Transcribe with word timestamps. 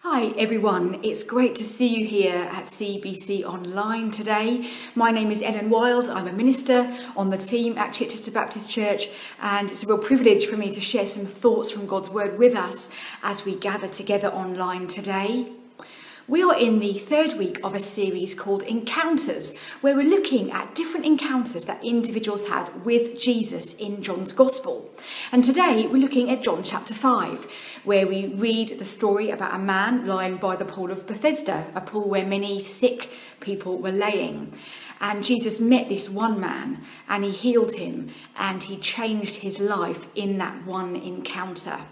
Hi 0.00 0.26
everyone, 0.36 1.00
it's 1.02 1.22
great 1.22 1.54
to 1.56 1.64
see 1.64 1.88
you 1.88 2.06
here 2.06 2.34
at 2.52 2.64
CBC 2.64 3.44
Online 3.44 4.10
today. 4.10 4.68
My 4.94 5.10
name 5.10 5.30
is 5.30 5.42
Ellen 5.42 5.70
Wild, 5.70 6.10
I'm 6.10 6.28
a 6.28 6.32
minister 6.32 6.94
on 7.16 7.30
the 7.30 7.38
team 7.38 7.78
at 7.78 7.94
Chichester 7.94 8.30
Baptist 8.30 8.70
Church, 8.70 9.08
and 9.40 9.70
it's 9.70 9.82
a 9.82 9.86
real 9.86 9.98
privilege 9.98 10.46
for 10.46 10.58
me 10.58 10.70
to 10.70 10.82
share 10.82 11.06
some 11.06 11.24
thoughts 11.24 11.70
from 11.70 11.86
God's 11.86 12.10
Word 12.10 12.38
with 12.38 12.54
us 12.54 12.90
as 13.22 13.46
we 13.46 13.56
gather 13.56 13.88
together 13.88 14.28
online 14.28 14.86
today. 14.86 15.50
We 16.28 16.42
are 16.42 16.58
in 16.58 16.80
the 16.80 16.94
third 16.94 17.34
week 17.34 17.60
of 17.62 17.72
a 17.72 17.78
series 17.78 18.34
called 18.34 18.64
Encounters, 18.64 19.56
where 19.80 19.94
we're 19.94 20.10
looking 20.10 20.50
at 20.50 20.74
different 20.74 21.06
encounters 21.06 21.66
that 21.66 21.84
individuals 21.84 22.48
had 22.48 22.84
with 22.84 23.16
Jesus 23.16 23.74
in 23.74 24.02
John's 24.02 24.32
Gospel. 24.32 24.90
And 25.30 25.44
today 25.44 25.86
we're 25.86 26.02
looking 26.02 26.28
at 26.28 26.42
John 26.42 26.64
chapter 26.64 26.94
5, 26.94 27.46
where 27.84 28.08
we 28.08 28.26
read 28.26 28.70
the 28.70 28.84
story 28.84 29.30
about 29.30 29.54
a 29.54 29.58
man 29.58 30.08
lying 30.08 30.36
by 30.36 30.56
the 30.56 30.64
pool 30.64 30.90
of 30.90 31.06
Bethesda, 31.06 31.68
a 31.76 31.80
pool 31.80 32.08
where 32.08 32.26
many 32.26 32.60
sick 32.60 33.08
people 33.38 33.78
were 33.78 33.92
laying. 33.92 34.52
And 35.00 35.22
Jesus 35.22 35.60
met 35.60 35.88
this 35.88 36.10
one 36.10 36.40
man 36.40 36.82
and 37.08 37.22
he 37.22 37.30
healed 37.30 37.74
him 37.74 38.10
and 38.36 38.64
he 38.64 38.78
changed 38.78 39.36
his 39.36 39.60
life 39.60 40.08
in 40.16 40.38
that 40.38 40.66
one 40.66 40.96
encounter. 40.96 41.82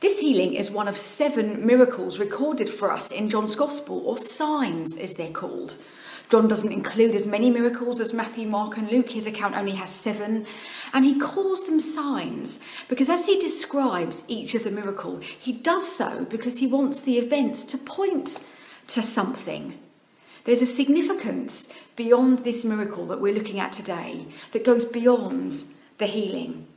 This 0.00 0.20
healing 0.20 0.54
is 0.54 0.70
one 0.70 0.86
of 0.86 0.96
seven 0.96 1.66
miracles 1.66 2.20
recorded 2.20 2.68
for 2.68 2.92
us 2.92 3.10
in 3.10 3.28
John's 3.28 3.56
Gospel, 3.56 3.98
or 4.06 4.16
signs 4.16 4.96
as 4.96 5.14
they're 5.14 5.32
called. 5.32 5.76
John 6.30 6.46
doesn't 6.46 6.70
include 6.70 7.16
as 7.16 7.26
many 7.26 7.50
miracles 7.50 7.98
as 7.98 8.12
Matthew, 8.12 8.46
Mark, 8.46 8.76
and 8.76 8.88
Luke. 8.88 9.10
His 9.10 9.26
account 9.26 9.56
only 9.56 9.72
has 9.72 9.90
seven. 9.90 10.46
And 10.92 11.04
he 11.04 11.18
calls 11.18 11.66
them 11.66 11.80
signs 11.80 12.60
because 12.86 13.08
as 13.08 13.26
he 13.26 13.40
describes 13.40 14.22
each 14.28 14.54
of 14.54 14.62
the 14.62 14.70
miracle, 14.70 15.18
he 15.18 15.50
does 15.52 15.90
so 15.90 16.26
because 16.26 16.58
he 16.58 16.68
wants 16.68 17.00
the 17.00 17.18
events 17.18 17.64
to 17.64 17.78
point 17.78 18.46
to 18.88 19.02
something. 19.02 19.80
There's 20.44 20.62
a 20.62 20.66
significance 20.66 21.72
beyond 21.96 22.44
this 22.44 22.64
miracle 22.64 23.04
that 23.06 23.20
we're 23.20 23.34
looking 23.34 23.58
at 23.58 23.72
today 23.72 24.26
that 24.52 24.64
goes 24.64 24.84
beyond 24.84 25.64
the 25.96 26.06
healing. 26.06 26.68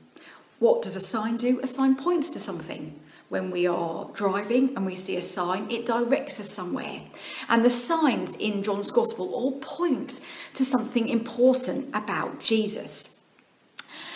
What 0.58 0.82
does 0.82 0.96
a 0.96 1.00
sign 1.00 1.36
do? 1.36 1.60
A 1.62 1.68
sign 1.68 1.96
points 1.96 2.28
to 2.32 2.40
something 2.40 3.00
when 3.32 3.50
we 3.50 3.66
are 3.66 4.10
driving 4.14 4.76
and 4.76 4.86
we 4.86 4.94
see 4.94 5.16
a 5.16 5.22
sign, 5.22 5.72
it 5.72 5.86
directs 5.86 6.38
us 6.38 6.50
somewhere. 6.50 7.00
And 7.48 7.64
the 7.64 7.70
signs 7.70 8.36
in 8.36 8.62
John's 8.62 8.92
Gospel 8.92 9.34
all 9.34 9.54
point 9.60 10.20
to 10.54 10.66
something 10.66 11.08
important 11.08 11.88
about 11.96 12.42
Jesus. 12.42 13.18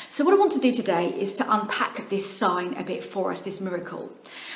So, 0.09 0.25
what 0.25 0.33
I 0.33 0.37
want 0.37 0.51
to 0.51 0.59
do 0.59 0.73
today 0.73 1.13
is 1.17 1.31
to 1.35 1.45
unpack 1.49 2.09
this 2.09 2.29
sign 2.29 2.73
a 2.73 2.83
bit 2.83 3.05
for 3.05 3.31
us, 3.31 3.39
this 3.39 3.61
miracle. 3.61 4.11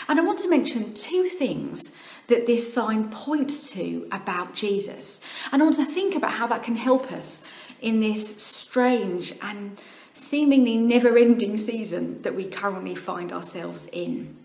And 0.10 0.20
I 0.20 0.24
want 0.24 0.40
to 0.40 0.50
mention 0.50 0.94
two 0.94 1.28
things 1.28 1.96
that 2.28 2.46
this 2.46 2.74
sign 2.74 3.10
points 3.10 3.72
to 3.72 4.10
about 4.12 4.56
Jesus. 4.56 5.22
And 5.54 5.62
I 5.62 5.66
want 5.66 5.78
to 5.78 5.86
think 5.86 6.16
about 6.16 6.34
how 6.34 6.48
that 6.48 6.64
can 6.64 6.76
help 6.76 7.14
us 7.14 7.46
in 7.80 8.02
this 8.02 8.36
strange 8.42 9.34
and 9.42 9.80
seemingly 10.14 10.76
never 10.76 11.18
ending 11.18 11.58
season 11.58 12.22
that 12.24 12.36
we 12.36 12.44
currently 12.44 12.94
find 12.94 13.32
ourselves 13.32 13.88
in. 13.94 14.36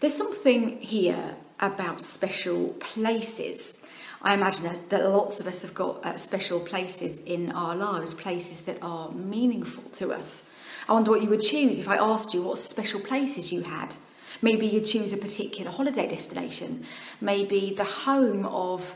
There's 0.00 0.16
something 0.16 0.78
here 0.80 1.36
about 1.60 2.00
special 2.00 2.68
places. 2.80 3.82
I 4.22 4.32
imagine 4.32 4.64
that 4.88 5.04
lots 5.04 5.40
of 5.40 5.46
us 5.46 5.60
have 5.60 5.74
got 5.74 6.06
uh, 6.06 6.16
special 6.16 6.58
places 6.58 7.18
in 7.18 7.52
our 7.52 7.76
lives, 7.76 8.14
places 8.14 8.62
that 8.62 8.78
are 8.80 9.12
meaningful 9.12 9.82
to 9.92 10.14
us. 10.14 10.42
I 10.88 10.94
wonder 10.94 11.10
what 11.10 11.22
you 11.22 11.28
would 11.28 11.42
choose 11.42 11.78
if 11.78 11.86
I 11.86 11.98
asked 11.98 12.32
you 12.32 12.44
what 12.44 12.56
special 12.56 12.98
places 12.98 13.52
you 13.52 13.60
had. 13.60 13.94
Maybe 14.40 14.66
you'd 14.66 14.86
choose 14.86 15.12
a 15.12 15.18
particular 15.18 15.70
holiday 15.70 16.08
destination, 16.08 16.86
maybe 17.20 17.74
the 17.76 17.84
home 17.84 18.46
of 18.46 18.94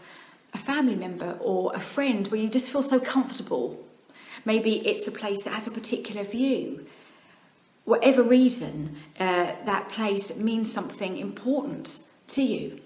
a 0.55 0.59
family 0.59 0.95
member 0.95 1.37
or 1.39 1.75
a 1.75 1.81
friend 1.81 2.27
where 2.29 2.41
you 2.41 2.49
just 2.49 2.73
feel 2.73 2.83
so 2.83 2.99
comfortable. 2.99 3.79
Maybe 4.47 4.87
it's 4.89 5.07
a 5.07 5.13
place 5.13 5.43
that 5.43 5.53
has 5.53 5.67
a 5.67 5.71
particular 5.71 6.25
view 6.25 6.87
whatever 7.85 8.23
reason, 8.23 8.97
uh, 9.21 9.53
that 9.67 9.89
place 9.89 10.37
means 10.37 10.73
something 10.73 11.17
important 11.17 12.01
to 12.29 12.43
you. 12.43 12.81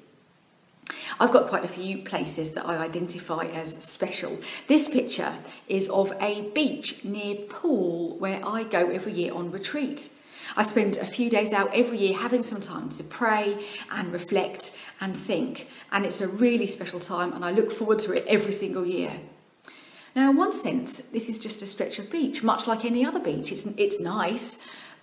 I've 1.20 1.32
got 1.32 1.48
quite 1.48 1.64
a 1.64 1.68
few 1.68 1.98
places 1.98 2.52
that 2.52 2.66
I 2.66 2.78
identify 2.78 3.44
as 3.46 3.82
special. 3.82 4.38
This 4.68 4.88
picture 4.88 5.34
is 5.68 5.88
of 5.88 6.12
a 6.20 6.50
beach 6.52 7.04
near 7.04 7.34
Poole 7.34 8.16
where 8.18 8.40
I 8.44 8.64
go 8.64 8.90
every 8.90 9.12
year 9.12 9.34
on 9.34 9.50
retreat. 9.50 10.10
I 10.56 10.62
spend 10.62 10.96
a 10.96 11.06
few 11.06 11.28
days 11.28 11.52
out 11.52 11.74
every 11.74 11.98
year 11.98 12.16
having 12.16 12.42
some 12.42 12.60
time 12.60 12.88
to 12.90 13.04
pray 13.04 13.66
and 13.90 14.12
reflect 14.12 14.76
and 15.00 15.14
think, 15.14 15.68
and 15.92 16.06
it's 16.06 16.22
a 16.22 16.28
really 16.28 16.66
special 16.66 17.00
time, 17.00 17.34
and 17.34 17.44
I 17.44 17.50
look 17.50 17.70
forward 17.70 17.98
to 18.00 18.12
it 18.12 18.24
every 18.26 18.52
single 18.52 18.86
year. 18.86 19.12
Now, 20.16 20.30
in 20.30 20.36
one 20.36 20.52
sense, 20.52 21.00
this 21.00 21.28
is 21.28 21.38
just 21.38 21.60
a 21.60 21.66
stretch 21.66 21.98
of 21.98 22.10
beach, 22.10 22.42
much 22.42 22.66
like 22.66 22.84
any 22.84 23.04
other 23.04 23.20
beach. 23.20 23.52
It's, 23.52 23.66
it's 23.76 24.00
nice, 24.00 24.58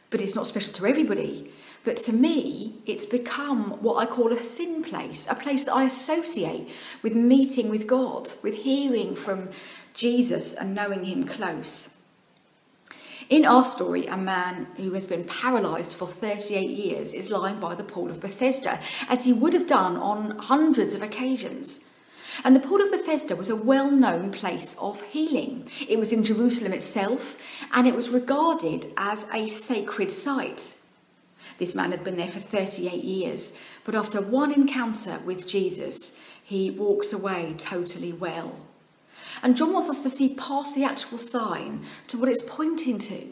but 0.10 0.22
it's 0.22 0.36
not 0.36 0.48
special 0.48 0.74
to 0.74 0.86
everybody. 0.86 1.52
But 1.84 1.98
to 1.98 2.14
me, 2.14 2.82
it's 2.86 3.06
become 3.06 3.82
what 3.84 3.98
I 3.98 4.06
call 4.06 4.34
a 4.34 4.36
thin 4.38 4.84
place, 4.84 5.28
a 5.30 5.36
place 5.36 5.64
that 5.66 5.76
I 5.76 5.84
associate 5.84 6.70
with 7.04 7.14
meeting 7.14 7.70
with 7.70 7.86
God, 7.86 8.30
with 8.42 8.56
hearing 8.56 9.16
from 9.16 9.50
Jesus 9.94 10.54
and 10.54 10.74
knowing 10.74 11.06
Him 11.06 11.26
close. 11.26 11.96
In 13.30 13.44
our 13.44 13.64
story, 13.64 14.06
a 14.06 14.18
man 14.18 14.68
who 14.78 14.94
has 14.94 15.08
been 15.08 15.24
paralysed 15.24 15.96
for 15.96 16.08
38 16.08 16.70
years 16.70 17.14
is 17.14 17.32
lying 17.32 17.60
by 17.60 17.74
the 17.74 17.84
pool 17.84 18.12
of 18.12 18.20
Bethesda, 18.20 18.80
as 19.10 19.26
he 19.26 19.34
would 19.34 19.54
have 19.54 19.66
done 19.66 19.98
on 19.98 20.38
hundreds 20.38 20.94
of 20.94 21.02
occasions. 21.02 21.80
And 22.44 22.56
the 22.56 22.60
Pool 22.60 22.82
of 22.82 22.92
Bethesda 22.92 23.36
was 23.36 23.50
a 23.50 23.56
well 23.56 23.90
known 23.90 24.32
place 24.32 24.76
of 24.80 25.02
healing. 25.04 25.70
It 25.88 26.00
was 26.00 26.12
in 26.12 26.24
Jerusalem 26.24 26.74
itself, 26.74 27.38
and 27.72 27.88
it 27.88 27.96
was 27.96 28.10
regarded 28.10 28.88
as 28.98 29.26
a 29.34 29.48
sacred 29.48 30.12
site. 30.12 30.76
This 31.58 31.76
man 31.76 31.92
had 31.92 32.04
been 32.04 32.18
there 32.18 32.28
for 32.28 32.40
38 32.40 33.04
years, 33.04 33.58
but 33.84 33.96
after 33.96 34.22
one 34.22 34.52
encounter 34.52 35.20
with 35.20 35.48
Jesus, 35.48 36.20
he 36.44 36.70
walks 36.70 37.14
away 37.14 37.56
totally 37.58 38.12
well. 38.12 38.56
And 39.42 39.56
John 39.56 39.74
wants 39.74 39.90
us 39.90 40.02
to 40.02 40.10
see 40.10 40.36
past 40.36 40.76
the 40.76 40.84
actual 40.84 41.18
sign 41.18 41.86
to 42.08 42.18
what 42.18 42.30
it's 42.30 42.44
pointing 42.46 42.98
to. 43.00 43.28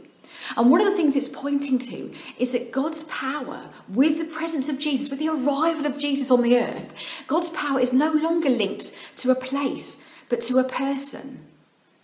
And 0.55 0.69
one 0.69 0.81
of 0.81 0.87
the 0.87 0.95
things 0.95 1.15
it's 1.15 1.27
pointing 1.27 1.79
to 1.79 2.11
is 2.37 2.51
that 2.51 2.71
God's 2.71 3.03
power, 3.03 3.69
with 3.89 4.17
the 4.17 4.25
presence 4.25 4.69
of 4.69 4.79
Jesus, 4.79 5.09
with 5.09 5.19
the 5.19 5.29
arrival 5.29 5.85
of 5.85 5.97
Jesus 5.97 6.29
on 6.31 6.41
the 6.41 6.57
earth, 6.57 6.93
God's 7.27 7.49
power 7.49 7.79
is 7.79 7.93
no 7.93 8.11
longer 8.11 8.49
linked 8.49 8.97
to 9.17 9.31
a 9.31 9.35
place, 9.35 10.03
but 10.29 10.41
to 10.41 10.59
a 10.59 10.63
person. 10.63 11.45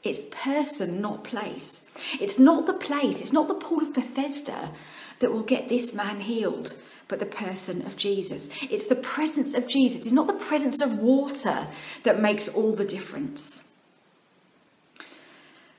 It's 0.03 0.21
person, 0.31 1.01
not 1.01 1.23
place. 1.23 1.87
It's 2.19 2.39
not 2.39 2.65
the 2.65 2.73
place, 2.73 3.21
it's 3.21 3.33
not 3.33 3.47
the 3.47 3.53
pool 3.53 3.81
of 3.81 3.93
Bethesda 3.93 4.71
that 5.19 5.31
will 5.31 5.43
get 5.43 5.67
this 5.67 5.93
man 5.93 6.21
healed, 6.21 6.75
but 7.09 7.19
the 7.19 7.25
person 7.25 7.85
of 7.85 7.97
Jesus. 7.97 8.49
It's 8.69 8.85
the 8.85 8.95
presence 8.95 9.53
of 9.53 9.67
Jesus. 9.67 10.03
It's 10.03 10.11
not 10.11 10.27
the 10.27 10.33
presence 10.33 10.81
of 10.81 10.99
water 10.99 11.67
that 12.03 12.21
makes 12.21 12.47
all 12.47 12.73
the 12.73 12.85
difference. 12.85 13.68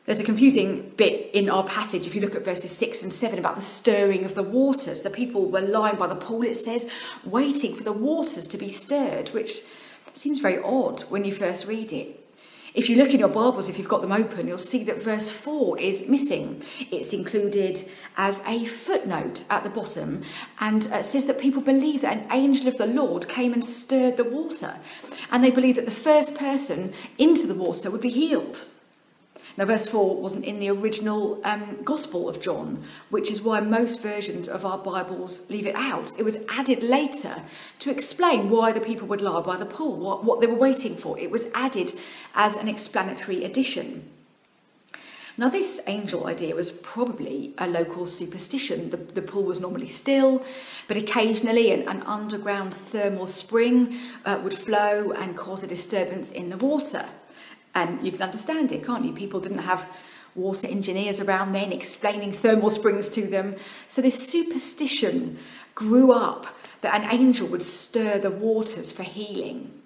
There's 0.06 0.18
a 0.18 0.24
confusing 0.24 0.92
bit 0.96 1.30
in 1.34 1.48
our 1.48 1.62
passage 1.62 2.06
if 2.06 2.14
you 2.14 2.20
look 2.20 2.34
at 2.34 2.44
verses 2.44 2.76
6 2.76 3.02
and 3.02 3.12
7 3.12 3.38
about 3.38 3.54
the 3.54 3.62
stirring 3.62 4.24
of 4.24 4.34
the 4.34 4.42
waters. 4.42 5.02
The 5.02 5.10
people 5.10 5.50
were 5.50 5.60
lying 5.60 5.96
by 5.96 6.08
the 6.08 6.16
pool, 6.16 6.42
it 6.42 6.56
says, 6.56 6.88
waiting 7.24 7.74
for 7.74 7.84
the 7.84 7.92
waters 7.92 8.48
to 8.48 8.56
be 8.56 8.68
stirred, 8.68 9.28
which 9.28 9.62
seems 10.14 10.40
very 10.40 10.58
odd 10.62 11.02
when 11.02 11.24
you 11.24 11.32
first 11.32 11.66
read 11.66 11.92
it. 11.92 12.16
If 12.72 12.88
you 12.88 12.96
look 12.96 13.12
in 13.12 13.20
your 13.20 13.28
Bibles, 13.28 13.68
if 13.68 13.78
you've 13.78 13.88
got 13.88 14.00
them 14.00 14.12
open, 14.12 14.48
you'll 14.48 14.58
see 14.58 14.84
that 14.84 15.02
verse 15.02 15.28
4 15.28 15.78
is 15.78 16.08
missing. 16.08 16.62
It's 16.90 17.12
included 17.12 17.88
as 18.16 18.42
a 18.46 18.64
footnote 18.64 19.44
at 19.50 19.64
the 19.64 19.70
bottom 19.70 20.22
and 20.60 20.84
says 20.84 21.26
that 21.26 21.40
people 21.40 21.62
believe 21.62 22.00
that 22.02 22.16
an 22.16 22.26
angel 22.32 22.68
of 22.68 22.78
the 22.78 22.86
Lord 22.86 23.28
came 23.28 23.52
and 23.52 23.64
stirred 23.64 24.16
the 24.16 24.24
water. 24.24 24.76
And 25.30 25.44
they 25.44 25.50
believe 25.50 25.76
that 25.76 25.84
the 25.84 25.90
first 25.90 26.36
person 26.36 26.92
into 27.18 27.46
the 27.46 27.54
water 27.54 27.90
would 27.90 28.00
be 28.00 28.10
healed. 28.10 28.66
Now, 29.56 29.64
verse 29.64 29.88
4 29.88 30.16
wasn't 30.16 30.44
in 30.44 30.60
the 30.60 30.70
original 30.70 31.40
um, 31.44 31.78
Gospel 31.82 32.28
of 32.28 32.40
John, 32.40 32.84
which 33.10 33.30
is 33.30 33.42
why 33.42 33.60
most 33.60 34.00
versions 34.00 34.48
of 34.48 34.64
our 34.64 34.78
Bibles 34.78 35.48
leave 35.50 35.66
it 35.66 35.74
out. 35.74 36.12
It 36.18 36.24
was 36.24 36.38
added 36.48 36.82
later 36.82 37.42
to 37.80 37.90
explain 37.90 38.50
why 38.50 38.72
the 38.72 38.80
people 38.80 39.08
would 39.08 39.20
lie 39.20 39.40
by 39.40 39.56
the 39.56 39.66
pool, 39.66 39.96
what, 39.96 40.24
what 40.24 40.40
they 40.40 40.46
were 40.46 40.54
waiting 40.54 40.96
for. 40.96 41.18
It 41.18 41.30
was 41.30 41.48
added 41.54 41.92
as 42.34 42.56
an 42.56 42.68
explanatory 42.68 43.44
addition. 43.44 44.08
Now, 45.36 45.48
this 45.48 45.80
angel 45.86 46.26
idea 46.26 46.54
was 46.54 46.70
probably 46.70 47.54
a 47.56 47.66
local 47.66 48.06
superstition. 48.06 48.90
The, 48.90 48.98
the 48.98 49.22
pool 49.22 49.44
was 49.44 49.58
normally 49.58 49.88
still, 49.88 50.44
but 50.86 50.96
occasionally 50.96 51.72
an, 51.72 51.88
an 51.88 52.02
underground 52.02 52.74
thermal 52.74 53.26
spring 53.26 53.98
uh, 54.24 54.38
would 54.42 54.52
flow 54.52 55.12
and 55.12 55.36
cause 55.36 55.62
a 55.62 55.66
disturbance 55.66 56.30
in 56.30 56.50
the 56.50 56.58
water. 56.58 57.06
And 57.74 58.04
you 58.04 58.12
can 58.12 58.22
understand 58.22 58.72
it, 58.72 58.84
can't 58.84 59.04
you? 59.04 59.12
People 59.12 59.40
didn't 59.40 59.58
have 59.58 59.88
water 60.34 60.66
engineers 60.66 61.20
around 61.20 61.52
then 61.52 61.72
explaining 61.72 62.32
thermal 62.32 62.70
springs 62.70 63.08
to 63.10 63.26
them. 63.26 63.56
So 63.88 64.02
this 64.02 64.28
superstition 64.28 65.38
grew 65.74 66.12
up 66.12 66.46
that 66.80 67.00
an 67.00 67.10
angel 67.10 67.48
would 67.48 67.62
stir 67.62 68.18
the 68.18 68.30
waters 68.30 68.92
for 68.92 69.02
healing. 69.02 69.82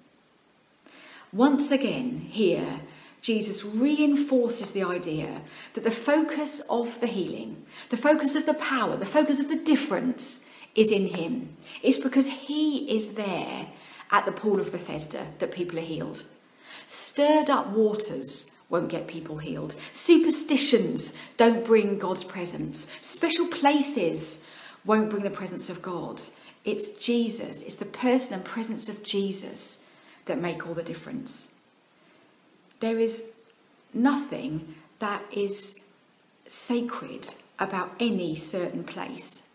Once 1.33 1.71
again, 1.71 2.27
here, 2.29 2.81
Jesus 3.21 3.65
reinforces 3.65 4.71
the 4.71 4.83
idea 4.83 5.41
that 5.73 5.83
the 5.83 5.91
focus 5.91 6.61
of 6.69 7.01
the 7.01 7.07
healing, 7.07 7.65
the 7.89 7.97
focus 7.97 8.35
of 8.35 8.45
the 8.45 8.53
power, 8.53 8.95
the 8.95 9.05
focus 9.05 9.39
of 9.39 9.49
the 9.49 9.55
difference 9.55 10.45
is 10.75 10.91
in 10.91 11.07
Him. 11.07 11.55
It's 11.81 11.97
because 11.97 12.29
He 12.29 12.89
is 12.95 13.15
there 13.15 13.67
at 14.11 14.25
the 14.25 14.31
pool 14.31 14.59
of 14.59 14.71
Bethesda 14.71 15.27
that 15.39 15.51
people 15.51 15.79
are 15.79 15.81
healed. 15.81 16.23
Stirred 16.87 17.49
up 17.49 17.67
waters 17.67 18.51
won't 18.69 18.89
get 18.89 19.07
people 19.07 19.37
healed. 19.37 19.75
Superstitions 19.91 21.15
don't 21.37 21.65
bring 21.65 21.99
God's 21.99 22.23
presence. 22.23 22.89
Special 23.01 23.47
places 23.47 24.45
won't 24.83 25.09
bring 25.09 25.23
the 25.23 25.29
presence 25.29 25.69
of 25.69 25.81
God. 25.81 26.21
It's 26.63 26.89
Jesus, 26.97 27.61
it's 27.61 27.75
the 27.75 27.85
person 27.85 28.33
and 28.33 28.43
presence 28.43 28.89
of 28.89 29.03
Jesus 29.03 29.83
that 30.25 30.41
make 30.41 30.65
all 30.67 30.73
the 30.73 30.83
difference. 30.83 31.55
There 32.79 32.99
is 32.99 33.29
nothing 33.93 34.75
that 34.99 35.21
is 35.31 35.79
sacred 36.47 37.29
about 37.59 37.93
any 37.99 38.35
certain 38.35 38.83
place. 38.83 39.47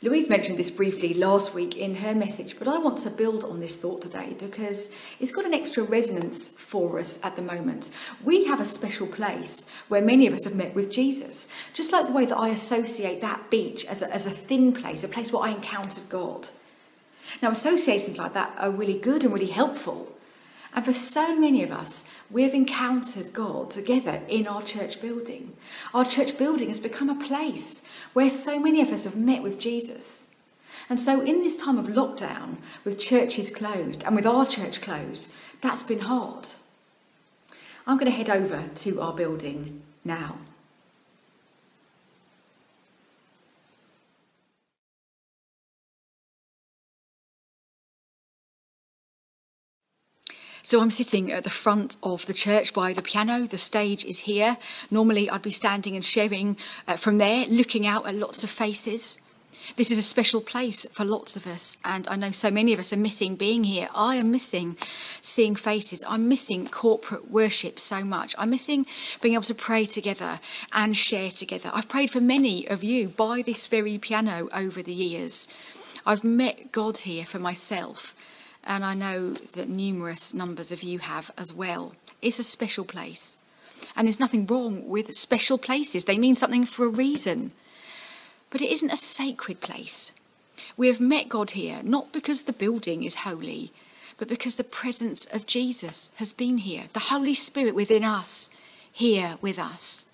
Louise 0.00 0.28
mentioned 0.28 0.56
this 0.56 0.70
briefly 0.70 1.12
last 1.12 1.54
week 1.54 1.76
in 1.76 1.96
her 1.96 2.14
message, 2.14 2.56
but 2.56 2.68
I 2.68 2.78
want 2.78 2.98
to 2.98 3.10
build 3.10 3.42
on 3.42 3.58
this 3.58 3.78
thought 3.78 4.00
today 4.00 4.36
because 4.38 4.94
it's 5.18 5.32
got 5.32 5.44
an 5.44 5.52
extra 5.52 5.82
resonance 5.82 6.50
for 6.50 7.00
us 7.00 7.18
at 7.24 7.34
the 7.34 7.42
moment. 7.42 7.90
We 8.22 8.44
have 8.44 8.60
a 8.60 8.64
special 8.64 9.08
place 9.08 9.68
where 9.88 10.00
many 10.00 10.28
of 10.28 10.34
us 10.34 10.44
have 10.44 10.54
met 10.54 10.72
with 10.72 10.92
Jesus, 10.92 11.48
just 11.74 11.90
like 11.90 12.06
the 12.06 12.12
way 12.12 12.26
that 12.26 12.38
I 12.38 12.50
associate 12.50 13.20
that 13.22 13.50
beach 13.50 13.84
as 13.86 14.00
a, 14.00 14.14
as 14.14 14.24
a 14.24 14.30
thin 14.30 14.72
place, 14.72 15.02
a 15.02 15.08
place 15.08 15.32
where 15.32 15.42
I 15.42 15.50
encountered 15.50 16.08
God. 16.08 16.50
Now, 17.42 17.50
associations 17.50 18.18
like 18.18 18.34
that 18.34 18.54
are 18.56 18.70
really 18.70 18.98
good 18.98 19.24
and 19.24 19.32
really 19.32 19.46
helpful. 19.46 20.12
And 20.78 20.84
for 20.84 20.92
so 20.92 21.36
many 21.36 21.64
of 21.64 21.72
us, 21.72 22.04
we've 22.30 22.54
encountered 22.54 23.32
God 23.32 23.68
together 23.68 24.22
in 24.28 24.46
our 24.46 24.62
church 24.62 25.02
building. 25.02 25.56
Our 25.92 26.04
church 26.04 26.38
building 26.38 26.68
has 26.68 26.78
become 26.78 27.10
a 27.10 27.26
place 27.26 27.82
where 28.12 28.30
so 28.30 28.60
many 28.60 28.80
of 28.80 28.92
us 28.92 29.02
have 29.02 29.16
met 29.16 29.42
with 29.42 29.58
Jesus. 29.58 30.26
And 30.88 31.00
so, 31.00 31.20
in 31.20 31.40
this 31.40 31.56
time 31.56 31.78
of 31.78 31.88
lockdown, 31.88 32.58
with 32.84 33.00
churches 33.00 33.50
closed 33.50 34.04
and 34.04 34.14
with 34.14 34.24
our 34.24 34.46
church 34.46 34.80
closed, 34.80 35.32
that's 35.60 35.82
been 35.82 36.02
hard. 36.02 36.46
I'm 37.84 37.98
going 37.98 38.12
to 38.12 38.16
head 38.16 38.30
over 38.30 38.68
to 38.72 39.00
our 39.00 39.12
building 39.12 39.82
now. 40.04 40.36
So 50.68 50.82
I'm 50.82 50.90
sitting 50.90 51.32
at 51.32 51.44
the 51.44 51.48
front 51.64 51.96
of 52.02 52.26
the 52.26 52.34
church 52.34 52.74
by 52.74 52.92
the 52.92 53.00
piano. 53.00 53.46
The 53.46 53.56
stage 53.56 54.04
is 54.04 54.18
here. 54.18 54.58
Normally 54.90 55.30
I'd 55.30 55.40
be 55.40 55.50
standing 55.50 55.94
and 55.94 56.04
sharing 56.04 56.58
uh, 56.86 56.96
from 56.96 57.16
there, 57.16 57.46
looking 57.46 57.86
out 57.86 58.06
at 58.06 58.14
lots 58.14 58.44
of 58.44 58.50
faces. 58.50 59.18
This 59.76 59.90
is 59.90 59.96
a 59.96 60.02
special 60.02 60.42
place 60.42 60.84
for 60.92 61.06
lots 61.06 61.36
of 61.36 61.46
us, 61.46 61.78
and 61.86 62.06
I 62.08 62.16
know 62.16 62.32
so 62.32 62.50
many 62.50 62.74
of 62.74 62.80
us 62.80 62.92
are 62.92 62.98
missing 62.98 63.34
being 63.34 63.64
here. 63.64 63.88
I 63.94 64.16
am 64.16 64.30
missing 64.30 64.76
seeing 65.22 65.54
faces. 65.54 66.04
I'm 66.06 66.28
missing 66.28 66.68
corporate 66.68 67.30
worship 67.30 67.80
so 67.80 68.04
much. 68.04 68.34
I'm 68.36 68.50
missing 68.50 68.84
being 69.22 69.32
able 69.32 69.44
to 69.44 69.54
pray 69.54 69.86
together 69.86 70.38
and 70.74 70.94
share 70.94 71.30
together. 71.30 71.70
I've 71.72 71.88
prayed 71.88 72.10
for 72.10 72.20
many 72.20 72.68
of 72.68 72.84
you 72.84 73.08
by 73.08 73.40
this 73.40 73.68
very 73.68 73.96
piano 73.96 74.50
over 74.52 74.82
the 74.82 74.92
years. 74.92 75.48
I've 76.04 76.24
met 76.24 76.72
God 76.72 76.98
here 76.98 77.24
for 77.24 77.38
myself 77.38 78.14
and 78.64 78.84
I 78.84 78.94
know 78.94 79.32
that 79.32 79.68
numerous 79.68 80.34
numbers 80.34 80.72
of 80.72 80.82
you 80.82 80.98
have 80.98 81.30
as 81.38 81.52
well. 81.52 81.94
It's 82.20 82.38
a 82.38 82.42
special 82.42 82.84
place. 82.84 83.38
And 83.96 84.06
there's 84.06 84.20
nothing 84.20 84.46
wrong 84.46 84.88
with 84.88 85.12
special 85.14 85.58
places, 85.58 86.04
they 86.04 86.18
mean 86.18 86.36
something 86.36 86.66
for 86.66 86.84
a 86.84 86.90
reason. 86.90 87.52
But 88.50 88.60
it 88.60 88.70
isn't 88.70 88.90
a 88.90 88.96
sacred 88.96 89.60
place. 89.60 90.12
We 90.76 90.88
have 90.88 91.00
met 91.00 91.28
God 91.28 91.50
here 91.50 91.80
not 91.82 92.12
because 92.12 92.42
the 92.42 92.52
building 92.52 93.04
is 93.04 93.16
holy, 93.16 93.72
but 94.16 94.28
because 94.28 94.56
the 94.56 94.64
presence 94.64 95.26
of 95.26 95.46
Jesus 95.46 96.10
has 96.16 96.32
been 96.32 96.58
here, 96.58 96.84
the 96.92 97.00
Holy 97.00 97.34
Spirit 97.34 97.74
within 97.74 98.04
us, 98.04 98.50
here 98.90 99.38
with 99.40 99.58
us. 99.58 100.06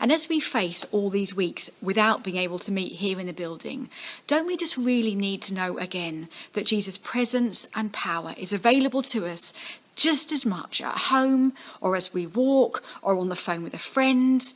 And 0.00 0.12
as 0.12 0.28
we 0.28 0.38
face 0.38 0.84
all 0.92 1.10
these 1.10 1.34
weeks 1.34 1.70
without 1.82 2.22
being 2.22 2.36
able 2.36 2.58
to 2.60 2.72
meet 2.72 2.92
here 2.92 3.18
in 3.18 3.26
the 3.26 3.32
building, 3.32 3.90
don't 4.26 4.46
we 4.46 4.56
just 4.56 4.76
really 4.76 5.14
need 5.14 5.42
to 5.42 5.54
know 5.54 5.76
again 5.78 6.28
that 6.52 6.66
Jesus' 6.66 6.98
presence 6.98 7.66
and 7.74 7.92
power 7.92 8.34
is 8.36 8.52
available 8.52 9.02
to 9.02 9.26
us 9.26 9.52
just 9.96 10.30
as 10.30 10.46
much 10.46 10.80
at 10.80 10.96
home 10.96 11.52
or 11.80 11.96
as 11.96 12.14
we 12.14 12.26
walk 12.26 12.82
or 13.02 13.16
on 13.16 13.28
the 13.28 13.34
phone 13.34 13.64
with 13.64 13.74
a 13.74 13.78
friend 13.78 14.54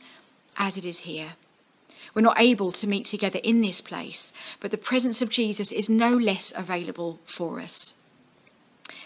as 0.57 0.77
it 0.77 0.85
is 0.85 1.01
here? 1.01 1.33
We're 2.13 2.21
not 2.21 2.39
able 2.39 2.71
to 2.73 2.87
meet 2.87 3.05
together 3.05 3.39
in 3.43 3.61
this 3.61 3.81
place, 3.81 4.31
but 4.59 4.71
the 4.71 4.77
presence 4.77 5.21
of 5.21 5.29
Jesus 5.29 5.71
is 5.71 5.89
no 5.89 6.15
less 6.15 6.53
available 6.55 7.19
for 7.25 7.59
us. 7.59 7.95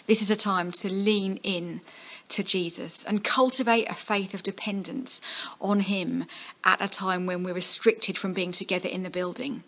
This 0.07 0.21
is 0.21 0.29
a 0.29 0.35
time 0.35 0.71
to 0.73 0.89
lean 0.89 1.37
in 1.43 1.81
to 2.29 2.44
Jesus 2.44 3.03
and 3.03 3.24
cultivate 3.24 3.89
a 3.89 3.94
faith 3.94 4.33
of 4.33 4.44
dependence 4.44 5.21
on 5.59 5.81
Him 5.81 6.25
at 6.63 6.81
a 6.81 6.88
time 6.88 7.25
when 7.25 7.44
we're 7.44 7.53
restricted 7.53 8.18
from 8.18 8.33
being 8.33 8.51
together 8.51 8.89
in 8.89 9.03
the 9.03 9.09
building. 9.09 9.63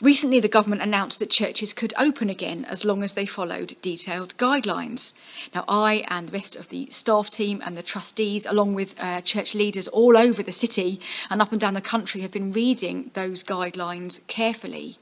Recently, 0.00 0.38
the 0.38 0.46
government 0.46 0.80
announced 0.80 1.18
that 1.18 1.28
churches 1.28 1.72
could 1.72 1.92
open 1.98 2.30
again 2.30 2.64
as 2.66 2.84
long 2.84 3.02
as 3.02 3.14
they 3.14 3.26
followed 3.26 3.74
detailed 3.82 4.36
guidelines. 4.36 5.12
Now, 5.52 5.64
I 5.66 6.04
and 6.06 6.28
the 6.28 6.32
rest 6.32 6.54
of 6.54 6.68
the 6.68 6.86
staff 6.90 7.30
team 7.30 7.60
and 7.66 7.76
the 7.76 7.82
trustees, 7.82 8.46
along 8.46 8.74
with 8.74 8.94
uh, 9.00 9.22
church 9.22 9.56
leaders 9.56 9.88
all 9.88 10.16
over 10.16 10.40
the 10.40 10.52
city 10.52 11.00
and 11.30 11.42
up 11.42 11.50
and 11.50 11.60
down 11.60 11.74
the 11.74 11.80
country, 11.80 12.20
have 12.20 12.30
been 12.30 12.52
reading 12.52 13.10
those 13.14 13.42
guidelines 13.42 14.24
carefully. 14.28 14.98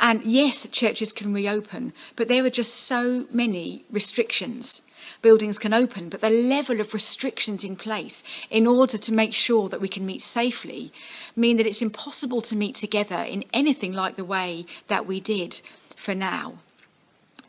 And 0.00 0.22
yes, 0.22 0.66
churches 0.70 1.12
can 1.12 1.32
reopen, 1.32 1.92
but 2.16 2.28
there 2.28 2.44
are 2.44 2.50
just 2.50 2.74
so 2.74 3.26
many 3.30 3.84
restrictions. 3.90 4.82
Buildings 5.22 5.58
can 5.58 5.74
open, 5.74 6.08
but 6.08 6.20
the 6.20 6.30
level 6.30 6.80
of 6.80 6.94
restrictions 6.94 7.64
in 7.64 7.74
place 7.74 8.22
in 8.50 8.66
order 8.66 8.98
to 8.98 9.12
make 9.12 9.34
sure 9.34 9.68
that 9.68 9.80
we 9.80 9.88
can 9.88 10.06
meet 10.06 10.22
safely 10.22 10.92
mean 11.34 11.56
that 11.56 11.66
it's 11.66 11.82
impossible 11.82 12.40
to 12.42 12.56
meet 12.56 12.76
together 12.76 13.16
in 13.16 13.44
anything 13.52 13.92
like 13.92 14.16
the 14.16 14.24
way 14.24 14.66
that 14.86 15.06
we 15.06 15.18
did 15.18 15.60
for 15.96 16.14
now. 16.14 16.58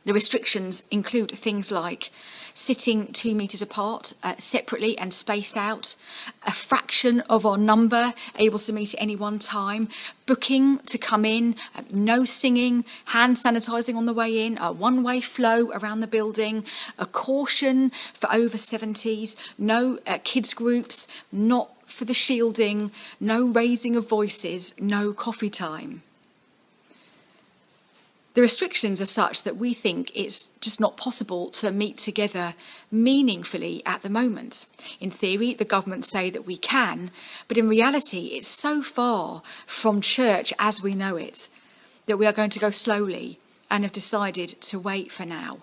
The 0.09 0.15
restrictions 0.15 0.83
include 0.89 1.29
things 1.29 1.69
like 1.69 2.09
sitting 2.55 3.13
two 3.13 3.35
metres 3.35 3.61
apart, 3.61 4.15
uh, 4.23 4.33
separately 4.39 4.97
and 4.97 5.13
spaced 5.13 5.55
out, 5.55 5.95
a 6.47 6.51
fraction 6.51 7.19
of 7.29 7.45
our 7.45 7.59
number 7.59 8.15
able 8.35 8.57
to 8.57 8.73
meet 8.73 8.95
at 8.95 9.01
any 9.03 9.15
one 9.15 9.37
time, 9.37 9.87
booking 10.25 10.79
to 10.87 10.97
come 10.97 11.25
in, 11.25 11.55
uh, 11.75 11.83
no 11.91 12.25
singing, 12.25 12.85
hand 13.05 13.37
sanitising 13.37 13.95
on 13.95 14.07
the 14.07 14.13
way 14.13 14.43
in, 14.43 14.57
a 14.57 14.71
one 14.71 15.03
way 15.03 15.21
flow 15.21 15.69
around 15.73 15.99
the 15.99 16.07
building, 16.07 16.65
a 16.97 17.05
caution 17.05 17.91
for 18.15 18.33
over 18.33 18.57
70s, 18.57 19.35
no 19.59 19.99
uh, 20.07 20.17
kids 20.23 20.55
groups, 20.55 21.07
not 21.31 21.69
for 21.85 22.05
the 22.05 22.15
shielding, 22.15 22.91
no 23.19 23.45
raising 23.45 23.95
of 23.95 24.09
voices, 24.09 24.73
no 24.79 25.13
coffee 25.13 25.51
time. 25.51 26.01
The 28.36 28.41
restrictions 28.41 29.01
are 29.01 29.05
such 29.05 29.43
that 29.43 29.57
we 29.57 29.74
think 29.74 30.12
it's 30.13 30.50
just 30.62 30.79
not 30.79 30.98
possible 30.98 31.50
to 31.50 31.71
meet 31.71 31.98
together 31.98 32.53
meaningfully 32.91 33.81
at 33.86 34.01
the 34.01 34.09
moment. 34.09 34.65
In 35.00 35.09
theory, 35.09 35.53
the 35.53 35.65
government 35.65 36.05
say 36.05 36.29
that 36.29 36.45
we 36.45 36.55
can, 36.55 37.12
but 37.48 37.57
in 37.57 37.67
reality, 37.67 38.27
it's 38.27 38.48
so 38.48 38.83
far 38.83 39.41
from 39.65 40.00
church 40.00 40.53
as 40.59 40.81
we 40.81 40.93
know 40.93 41.15
it 41.15 41.50
that 42.05 42.17
we 42.17 42.25
are 42.25 42.33
going 42.33 42.50
to 42.51 42.59
go 42.59 42.71
slowly 42.71 43.39
and 43.69 43.83
have 43.83 43.93
decided 43.93 44.50
to 44.50 44.79
wait 44.79 45.12
for 45.12 45.25
now. 45.25 45.59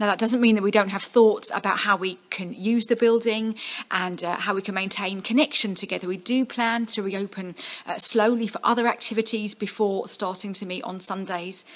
Now, 0.00 0.06
that 0.06 0.18
doesn't 0.18 0.40
mean 0.40 0.54
that 0.54 0.62
we 0.62 0.70
don't 0.70 0.88
have 0.88 1.02
thoughts 1.02 1.50
about 1.54 1.80
how 1.80 1.94
we 1.94 2.18
can 2.30 2.54
use 2.54 2.86
the 2.86 2.96
building 2.96 3.54
and 3.90 4.24
uh, 4.24 4.36
how 4.36 4.54
we 4.54 4.62
can 4.62 4.74
maintain 4.74 5.20
connection 5.20 5.74
together. 5.74 6.08
We 6.08 6.16
do 6.16 6.46
plan 6.46 6.86
to 6.86 7.02
reopen 7.02 7.54
uh, 7.86 7.98
slowly 7.98 8.46
for 8.46 8.60
other 8.64 8.86
activities 8.86 9.54
before 9.54 10.08
starting 10.08 10.54
to 10.54 10.64
meet 10.64 10.82
on 10.84 11.00
Sundays. 11.00 11.66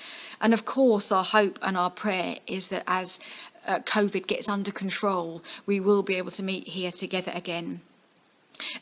And 0.40 0.54
of 0.54 0.64
course, 0.64 1.12
our 1.12 1.22
hope 1.22 1.58
and 1.60 1.76
our 1.76 1.90
prayer 1.90 2.36
is 2.46 2.68
that 2.68 2.84
as 2.86 3.20
uh, 3.66 3.80
COVID 3.80 4.26
gets 4.26 4.48
under 4.48 4.72
control, 4.72 5.44
we 5.66 5.78
will 5.78 6.02
be 6.02 6.14
able 6.14 6.30
to 6.30 6.42
meet 6.42 6.68
here 6.68 6.92
together 6.92 7.32
again. 7.34 7.82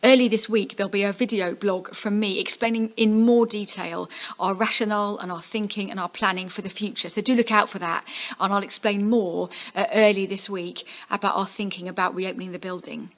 Early 0.05 0.29
this 0.29 0.49
week, 0.49 0.77
there'll 0.77 0.91
be 0.91 1.03
a 1.03 1.13
video 1.13 1.55
blog 1.55 1.95
from 1.95 2.19
me 2.19 2.39
explaining 2.39 2.93
in 2.97 3.21
more 3.21 3.47
detail 3.47 4.11
our 4.39 4.55
rationale 4.55 5.19
and 5.19 5.31
our 5.33 5.43
thinking 5.43 5.91
and 5.91 5.99
our 5.99 6.09
planning 6.09 6.49
for 6.49 6.63
the 6.63 6.69
future. 6.69 7.09
So 7.09 7.23
do 7.23 7.35
look 7.35 7.51
out 7.51 7.71
for 7.71 7.79
that, 7.79 8.05
and 8.39 8.53
I'll 8.53 8.63
explain 8.63 9.09
more 9.09 9.49
uh, 9.75 9.87
early 9.93 10.27
this 10.27 10.51
week 10.51 10.87
about 11.11 11.37
our 11.37 11.47
thinking 11.47 11.89
about 11.89 12.15
reopening 12.15 12.53
the 12.53 12.59
building. 12.59 13.11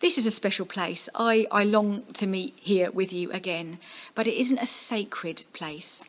This 0.00 0.18
is 0.18 0.26
a 0.26 0.30
special 0.30 0.66
place. 0.66 1.08
I, 1.14 1.46
I 1.50 1.64
long 1.64 2.02
to 2.14 2.26
meet 2.26 2.54
here 2.60 2.90
with 2.90 3.12
you 3.12 3.32
again, 3.32 3.78
but 4.14 4.26
it 4.26 4.38
isn't 4.38 4.58
a 4.58 4.66
sacred 4.66 5.44
place. 5.54 6.04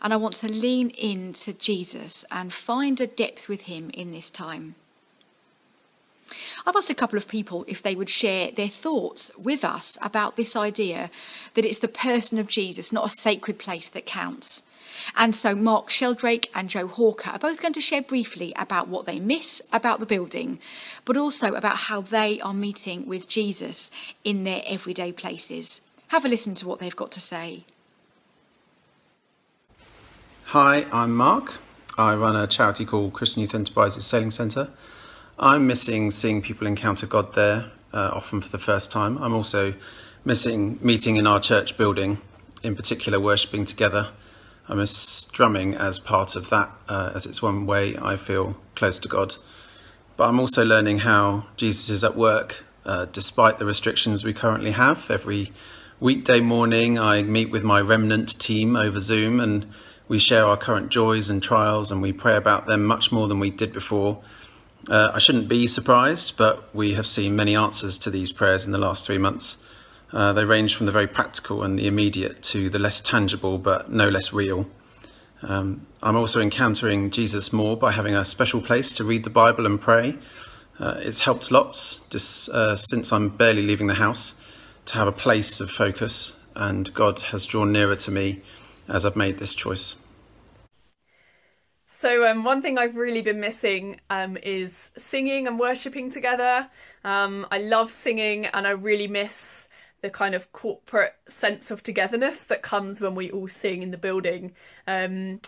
And 0.00 0.12
I 0.12 0.16
want 0.16 0.34
to 0.36 0.48
lean 0.48 0.90
into 0.90 1.52
Jesus 1.52 2.24
and 2.30 2.52
find 2.52 3.00
a 3.00 3.06
depth 3.06 3.48
with 3.48 3.62
him 3.62 3.90
in 3.90 4.10
this 4.10 4.30
time. 4.30 4.76
I've 6.66 6.76
asked 6.76 6.90
a 6.90 6.94
couple 6.94 7.16
of 7.16 7.28
people 7.28 7.64
if 7.68 7.82
they 7.82 7.94
would 7.94 8.08
share 8.08 8.50
their 8.50 8.68
thoughts 8.68 9.30
with 9.38 9.64
us 9.64 9.96
about 10.02 10.36
this 10.36 10.56
idea 10.56 11.10
that 11.54 11.64
it's 11.64 11.78
the 11.78 11.88
person 11.88 12.38
of 12.38 12.48
Jesus, 12.48 12.92
not 12.92 13.06
a 13.06 13.10
sacred 13.10 13.58
place, 13.58 13.88
that 13.88 14.06
counts. 14.06 14.64
And 15.14 15.36
so 15.36 15.54
Mark 15.54 15.90
Sheldrake 15.90 16.50
and 16.54 16.68
Joe 16.70 16.88
Hawker 16.88 17.30
are 17.30 17.38
both 17.38 17.60
going 17.60 17.74
to 17.74 17.80
share 17.80 18.02
briefly 18.02 18.52
about 18.56 18.88
what 18.88 19.06
they 19.06 19.20
miss 19.20 19.62
about 19.72 20.00
the 20.00 20.06
building, 20.06 20.58
but 21.04 21.16
also 21.16 21.54
about 21.54 21.76
how 21.76 22.00
they 22.00 22.40
are 22.40 22.54
meeting 22.54 23.06
with 23.06 23.28
Jesus 23.28 23.90
in 24.24 24.44
their 24.44 24.62
everyday 24.66 25.12
places. 25.12 25.82
Have 26.08 26.24
a 26.24 26.28
listen 26.28 26.54
to 26.56 26.68
what 26.68 26.78
they've 26.78 26.96
got 26.96 27.10
to 27.12 27.20
say. 27.20 27.64
Hi, 30.46 30.86
I'm 30.92 31.14
Mark. 31.14 31.58
I 31.98 32.14
run 32.14 32.36
a 32.36 32.46
charity 32.46 32.84
called 32.84 33.12
Christian 33.12 33.42
Youth 33.42 33.54
Enterprises 33.54 34.06
Sailing 34.06 34.30
Centre 34.30 34.70
I'm 35.38 35.66
missing 35.66 36.10
seeing 36.10 36.40
people 36.40 36.66
encounter 36.66 37.06
God 37.06 37.34
there, 37.34 37.70
uh, 37.92 38.10
often 38.14 38.40
for 38.40 38.48
the 38.48 38.58
first 38.58 38.90
time. 38.90 39.18
I'm 39.18 39.34
also 39.34 39.74
missing 40.24 40.78
meeting 40.80 41.16
in 41.16 41.26
our 41.26 41.40
church 41.40 41.76
building, 41.76 42.22
in 42.62 42.74
particular, 42.74 43.20
worshipping 43.20 43.66
together. 43.66 44.08
I 44.66 44.74
miss 44.74 45.26
drumming 45.26 45.74
as 45.74 45.98
part 45.98 46.36
of 46.36 46.48
that, 46.48 46.70
uh, 46.88 47.12
as 47.14 47.26
it's 47.26 47.42
one 47.42 47.66
way 47.66 47.98
I 47.98 48.16
feel 48.16 48.56
close 48.74 48.98
to 49.00 49.08
God. 49.08 49.36
But 50.16 50.30
I'm 50.30 50.40
also 50.40 50.64
learning 50.64 51.00
how 51.00 51.44
Jesus 51.56 51.90
is 51.90 52.02
at 52.02 52.16
work 52.16 52.64
uh, 52.86 53.04
despite 53.04 53.58
the 53.58 53.66
restrictions 53.66 54.24
we 54.24 54.32
currently 54.32 54.70
have. 54.70 55.10
Every 55.10 55.52
weekday 56.00 56.40
morning, 56.40 56.98
I 56.98 57.22
meet 57.22 57.50
with 57.50 57.62
my 57.62 57.82
remnant 57.82 58.40
team 58.40 58.74
over 58.74 58.98
Zoom 58.98 59.40
and 59.40 59.66
we 60.08 60.18
share 60.18 60.46
our 60.46 60.56
current 60.56 60.88
joys 60.88 61.28
and 61.28 61.42
trials 61.42 61.90
and 61.92 62.00
we 62.00 62.14
pray 62.14 62.36
about 62.36 62.66
them 62.66 62.84
much 62.84 63.12
more 63.12 63.28
than 63.28 63.38
we 63.38 63.50
did 63.50 63.74
before. 63.74 64.22
Uh, 64.88 65.10
I 65.12 65.18
shouldn't 65.18 65.48
be 65.48 65.66
surprised, 65.66 66.36
but 66.36 66.72
we 66.74 66.94
have 66.94 67.06
seen 67.06 67.34
many 67.34 67.56
answers 67.56 67.98
to 67.98 68.10
these 68.10 68.30
prayers 68.30 68.64
in 68.64 68.72
the 68.72 68.78
last 68.78 69.04
three 69.04 69.18
months. 69.18 69.62
Uh, 70.12 70.32
they 70.32 70.44
range 70.44 70.76
from 70.76 70.86
the 70.86 70.92
very 70.92 71.08
practical 71.08 71.64
and 71.64 71.76
the 71.78 71.88
immediate 71.88 72.42
to 72.44 72.70
the 72.70 72.78
less 72.78 73.00
tangible 73.00 73.58
but 73.58 73.90
no 73.90 74.08
less 74.08 74.32
real. 74.32 74.66
Um, 75.42 75.86
I'm 76.02 76.16
also 76.16 76.40
encountering 76.40 77.10
Jesus 77.10 77.52
more 77.52 77.76
by 77.76 77.92
having 77.92 78.14
a 78.14 78.24
special 78.24 78.60
place 78.60 78.92
to 78.94 79.04
read 79.04 79.24
the 79.24 79.30
Bible 79.30 79.66
and 79.66 79.80
pray. 79.80 80.16
Uh, 80.78 80.94
it's 80.98 81.22
helped 81.22 81.50
lots 81.50 82.06
just, 82.08 82.48
uh, 82.50 82.76
since 82.76 83.12
I'm 83.12 83.30
barely 83.30 83.62
leaving 83.62 83.88
the 83.88 83.94
house 83.94 84.40
to 84.86 84.94
have 84.94 85.08
a 85.08 85.12
place 85.12 85.60
of 85.60 85.70
focus, 85.70 86.38
and 86.54 86.92
God 86.94 87.18
has 87.30 87.44
drawn 87.44 87.72
nearer 87.72 87.96
to 87.96 88.10
me 88.10 88.42
as 88.88 89.04
I've 89.04 89.16
made 89.16 89.38
this 89.38 89.54
choice. 89.54 89.96
So 91.98 92.26
um, 92.26 92.44
one 92.44 92.60
thing 92.60 92.76
I've 92.76 92.96
really 92.96 93.22
been 93.22 93.40
missing 93.40 94.00
um, 94.10 94.36
is 94.42 94.72
singing 94.98 95.46
and 95.46 95.58
worshipping 95.58 96.10
together. 96.10 96.68
Um, 97.04 97.46
I 97.50 97.58
love 97.58 97.90
singing, 97.90 98.44
and 98.46 98.66
I 98.66 98.70
really 98.70 99.08
miss 99.08 99.66
the 100.02 100.10
kind 100.10 100.34
of 100.34 100.52
corporate 100.52 101.14
sense 101.26 101.70
of 101.70 101.82
togetherness 101.82 102.44
that 102.44 102.60
comes 102.60 103.00
when 103.00 103.14
we 103.14 103.30
all 103.30 103.48
sing 103.48 103.82
in 103.82 103.92
the 103.92 103.96
building. 103.96 104.52
Um, 104.86 105.40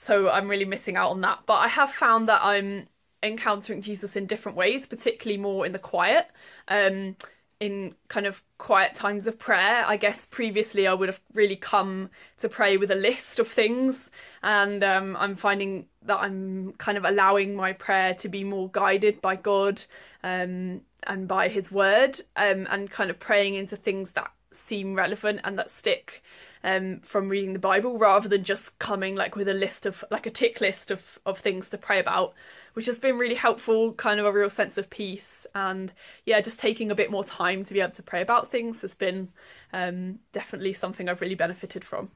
so 0.00 0.30
I'm 0.30 0.48
really 0.48 0.64
missing 0.64 0.94
out 0.94 1.10
on 1.10 1.20
that. 1.22 1.40
But 1.46 1.54
I 1.54 1.68
have 1.68 1.90
found 1.90 2.28
that 2.28 2.44
I'm 2.44 2.86
encountering 3.20 3.82
Jesus 3.82 4.14
in 4.14 4.26
different 4.26 4.56
ways, 4.56 4.86
particularly 4.86 5.42
more 5.42 5.66
in 5.66 5.72
the 5.72 5.80
quiet. 5.80 6.28
Um, 6.68 7.16
in 7.60 7.94
kind 8.08 8.26
of 8.26 8.42
quiet 8.58 8.94
times 8.94 9.26
of 9.26 9.38
prayer. 9.38 9.84
I 9.86 9.96
guess 9.96 10.26
previously 10.26 10.86
I 10.86 10.94
would 10.94 11.08
have 11.08 11.20
really 11.32 11.56
come 11.56 12.10
to 12.40 12.48
pray 12.48 12.76
with 12.76 12.90
a 12.90 12.94
list 12.94 13.38
of 13.38 13.48
things, 13.48 14.10
and 14.42 14.84
um, 14.84 15.16
I'm 15.16 15.36
finding 15.36 15.86
that 16.02 16.18
I'm 16.18 16.72
kind 16.74 16.96
of 16.96 17.04
allowing 17.04 17.54
my 17.54 17.72
prayer 17.72 18.14
to 18.14 18.28
be 18.28 18.44
more 18.44 18.70
guided 18.70 19.20
by 19.20 19.36
God 19.36 19.82
um, 20.22 20.82
and 21.04 21.26
by 21.26 21.48
His 21.48 21.70
Word, 21.70 22.20
um, 22.36 22.66
and 22.70 22.90
kind 22.90 23.10
of 23.10 23.18
praying 23.18 23.54
into 23.54 23.76
things 23.76 24.12
that 24.12 24.30
seem 24.52 24.94
relevant 24.94 25.40
and 25.44 25.58
that 25.58 25.70
stick 25.70 26.22
um, 26.64 27.00
from 27.00 27.28
reading 27.28 27.52
the 27.52 27.58
Bible 27.58 27.98
rather 27.98 28.28
than 28.28 28.44
just 28.44 28.78
coming 28.78 29.14
like 29.14 29.36
with 29.36 29.48
a 29.48 29.54
list 29.54 29.86
of 29.86 30.04
like 30.10 30.26
a 30.26 30.30
tick 30.30 30.60
list 30.60 30.90
of, 30.90 31.18
of 31.24 31.38
things 31.38 31.70
to 31.70 31.78
pray 31.78 32.00
about, 32.00 32.34
which 32.74 32.86
has 32.86 32.98
been 32.98 33.18
really 33.18 33.34
helpful, 33.34 33.92
kind 33.92 34.18
of 34.18 34.26
a 34.26 34.32
real 34.32 34.50
sense 34.50 34.76
of 34.78 34.90
peace. 34.90 35.46
And 35.54 35.92
yeah, 36.24 36.40
just 36.40 36.58
taking 36.58 36.90
a 36.90 36.96
bit 36.96 37.10
more 37.10 37.24
time 37.24 37.64
to 37.64 37.74
be 37.74 37.80
able 37.80 37.92
to 37.92 38.02
pray 38.02 38.22
about 38.22 38.50
things 38.50 38.80
has 38.82 38.94
been 38.94 39.28
um, 39.72 40.18
definitely 40.32 40.72
something 40.72 41.08
I've 41.08 41.20
really 41.20 41.34
benefited 41.34 41.84
from. 41.84 42.10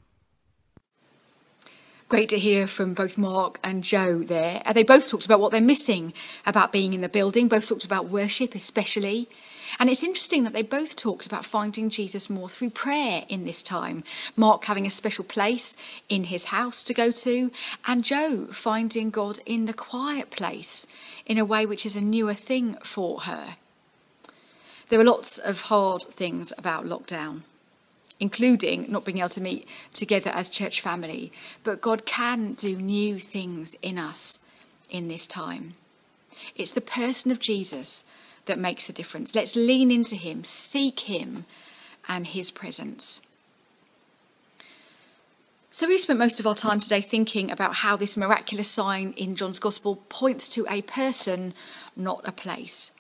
Great 2.13 2.29
to 2.29 2.39
hear 2.39 2.67
from 2.67 2.93
both 2.93 3.17
Mark 3.17 3.59
and 3.65 3.83
Joe 3.83 4.19
there. 4.19 4.61
Uh, 4.67 4.75
they 4.75 4.83
both 4.83 5.09
talked 5.09 5.25
about 5.25 5.41
what 5.41 5.51
they're 5.51 5.63
missing 5.63 6.13
about 6.45 6.71
being 6.71 6.93
in 6.93 7.01
the 7.01 7.09
building, 7.09 7.49
both 7.49 7.67
talked 7.67 7.87
about 7.87 8.11
worship, 8.11 8.55
especially. 8.55 9.31
And 9.79 9.89
it's 9.89 10.03
interesting 10.03 10.45
that 10.45 10.53
they 10.53 10.61
both 10.61 10.95
talked 10.95 11.25
about 11.25 11.47
finding 11.47 11.89
Jesus 11.89 12.29
more 12.29 12.51
through 12.51 12.69
prayer 12.69 13.25
in 13.31 13.45
this 13.45 13.63
time. 13.63 14.05
Mark 14.37 14.67
having 14.67 14.87
a 14.87 14.91
special 14.91 15.25
place 15.25 15.75
in 16.11 16.25
his 16.25 16.45
house 16.45 16.83
to 16.83 16.93
go 16.93 17.13
to, 17.13 17.51
and 17.87 18.05
Joe 18.05 18.47
finding 18.51 19.09
God 19.09 19.39
in 19.47 19.65
the 19.65 19.73
quiet 19.73 20.31
place 20.31 20.87
in 21.25 21.39
a 21.39 21.47
way 21.47 21.65
which 21.65 21.87
is 21.87 21.97
a 21.97 22.03
newer 22.03 22.35
thing 22.35 22.77
for 22.85 23.21
her. 23.21 23.57
There 24.91 25.01
are 25.01 25.05
lots 25.05 25.39
of 25.39 25.63
hard 25.63 26.03
things 26.11 26.53
about 26.59 26.85
lockdown 26.85 27.45
including 28.23 28.87
not 28.89 29.05
being 29.05 29.19
able 29.19 29.29
to 29.29 29.41
meet 29.41 29.67
together 29.93 30.31
as 30.31 30.49
church 30.49 30.81
family. 30.81 31.33
But 31.65 31.81
God 31.81 32.07
can 32.07 32.53
do 32.53 32.77
new 32.77 33.19
things 33.19 33.75
in 33.83 33.99
us 33.99 34.39
in 34.89 35.09
this 35.09 35.27
time. 35.27 35.73
It's 36.55 36.71
the 36.71 36.81
person 36.81 37.33
of 37.33 37.41
Jesus 37.41 38.05
that 38.47 38.61
makes 38.61 38.87
the 38.87 38.93
difference. 38.93 39.35
Let's 39.35 39.57
lean 39.57 39.91
into 39.91 40.15
him, 40.15 40.45
seek 40.45 41.01
him 41.01 41.47
and 42.07 42.29
his 42.29 42.53
presence. 42.53 43.23
So, 45.73 45.89
we 45.89 45.99
spent 45.99 46.19
most 46.19 46.39
of 46.39 46.47
our 46.47 46.55
time 46.55 46.79
today 46.79 47.01
thinking 47.01 47.51
about 47.51 47.77
how 47.77 47.97
this 47.97 48.17
miraculous 48.17 48.69
sign 48.69 49.15
in 49.17 49.35
John's 49.35 49.59
Gospel 49.59 49.97
points 50.09 50.49
to 50.51 50.65
a 50.71 50.83
person, 50.83 51.55
not 51.97 52.21
a 52.25 52.31
place. 52.31 52.93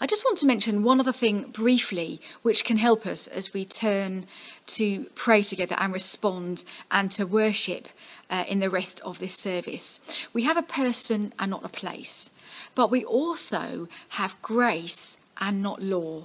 I 0.00 0.06
just 0.06 0.24
want 0.24 0.38
to 0.38 0.46
mention 0.46 0.82
one 0.82 1.00
other 1.00 1.12
thing 1.12 1.50
briefly, 1.50 2.20
which 2.42 2.64
can 2.64 2.76
help 2.78 3.06
us 3.06 3.26
as 3.26 3.52
we 3.52 3.64
turn 3.64 4.26
to 4.66 5.04
pray 5.14 5.42
together 5.42 5.76
and 5.78 5.92
respond 5.92 6.64
and 6.90 7.10
to 7.12 7.26
worship 7.26 7.88
uh, 8.30 8.44
in 8.48 8.60
the 8.60 8.70
rest 8.70 9.00
of 9.00 9.18
this 9.18 9.34
service. 9.34 10.00
We 10.32 10.42
have 10.44 10.56
a 10.56 10.62
person 10.62 11.32
and 11.38 11.50
not 11.50 11.64
a 11.64 11.68
place, 11.68 12.30
but 12.74 12.90
we 12.90 13.04
also 13.04 13.88
have 14.10 14.40
grace 14.42 15.16
and 15.40 15.62
not 15.62 15.82
law. 15.82 16.24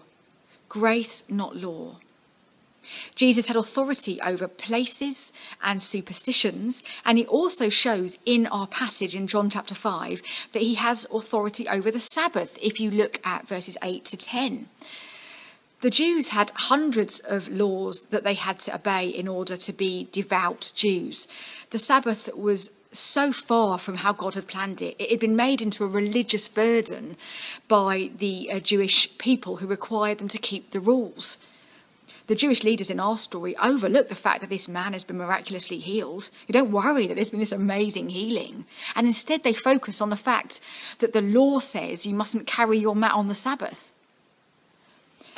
Grace, 0.69 1.23
not 1.29 1.55
law. 1.55 1.97
Jesus 3.15 3.47
had 3.47 3.55
authority 3.55 4.19
over 4.21 4.47
places 4.47 5.33
and 5.61 5.81
superstitions, 5.81 6.83
and 7.05 7.17
he 7.17 7.25
also 7.25 7.69
shows 7.69 8.17
in 8.25 8.47
our 8.47 8.67
passage 8.67 9.15
in 9.15 9.27
John 9.27 9.49
chapter 9.49 9.75
5 9.75 10.21
that 10.51 10.61
he 10.61 10.75
has 10.75 11.07
authority 11.13 11.67
over 11.67 11.91
the 11.91 11.99
Sabbath, 11.99 12.57
if 12.61 12.79
you 12.79 12.91
look 12.91 13.19
at 13.25 13.47
verses 13.47 13.77
8 13.81 14.05
to 14.05 14.17
10. 14.17 14.67
The 15.81 15.89
Jews 15.89 16.29
had 16.29 16.51
hundreds 16.55 17.19
of 17.19 17.49
laws 17.49 18.03
that 18.03 18.23
they 18.23 18.35
had 18.35 18.59
to 18.59 18.75
obey 18.75 19.09
in 19.09 19.27
order 19.27 19.57
to 19.57 19.73
be 19.73 20.07
devout 20.13 20.71
Jews. 20.75 21.27
The 21.71 21.79
Sabbath 21.79 22.29
was 22.33 22.71
so 22.93 23.33
far 23.33 23.77
from 23.77 23.95
how 23.95 24.13
God 24.13 24.35
had 24.35 24.47
planned 24.47 24.81
it. 24.81 24.95
It 24.97 25.09
had 25.09 25.19
been 25.19 25.35
made 25.35 25.61
into 25.61 25.83
a 25.83 25.87
religious 25.87 26.47
burden 26.47 27.17
by 27.67 28.11
the 28.17 28.51
uh, 28.51 28.59
Jewish 28.59 29.17
people 29.17 29.57
who 29.57 29.67
required 29.67 30.19
them 30.19 30.27
to 30.29 30.37
keep 30.37 30.71
the 30.71 30.79
rules 30.79 31.37
the 32.27 32.35
Jewish 32.35 32.63
leaders 32.63 32.89
in 32.89 32.99
our 32.99 33.17
story 33.17 33.55
overlook 33.57 34.07
the 34.07 34.15
fact 34.15 34.41
that 34.41 34.49
this 34.49 34.67
man 34.67 34.93
has 34.93 35.03
been 35.03 35.17
miraculously 35.17 35.79
healed. 35.79 36.29
They 36.47 36.53
don't 36.53 36.71
worry 36.71 37.05
that 37.07 37.15
there's 37.15 37.29
been 37.29 37.39
this 37.39 37.51
amazing 37.51 38.09
healing. 38.09 38.65
And 38.95 39.05
instead, 39.07 39.43
they 39.43 39.53
focus 39.53 39.99
on 39.99 40.09
the 40.09 40.15
fact 40.15 40.61
that 40.99 41.13
the 41.13 41.21
law 41.21 41.59
says 41.59 42.05
you 42.05 42.15
mustn't 42.15 42.47
carry 42.47 42.79
your 42.79 42.95
mat 42.95 43.11
on 43.13 43.27
the 43.27 43.35
Sabbath. 43.35 43.91